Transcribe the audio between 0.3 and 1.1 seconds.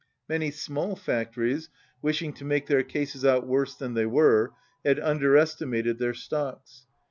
small